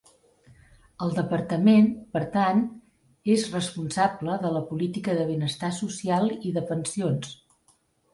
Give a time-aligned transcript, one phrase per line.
[1.07, 2.63] El Departament, per tant,
[3.33, 7.37] és responsable de la política de benestar social i de pensions.